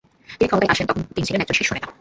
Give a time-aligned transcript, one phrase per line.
[0.29, 1.87] তিনি ক্ষমতায় আসেন তখন তিনি ছিলেন একজন শীর্ষ নেতা।